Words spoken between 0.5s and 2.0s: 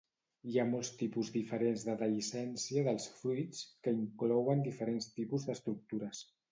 Hi ha molts tipus diferents de